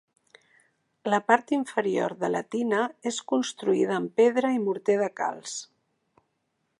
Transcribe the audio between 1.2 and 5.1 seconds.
part inferior de la tina és construïda amb pedra i morter